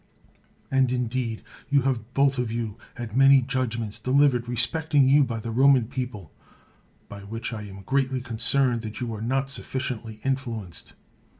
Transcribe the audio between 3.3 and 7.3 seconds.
judgments delivered respecting you by the Roman people, by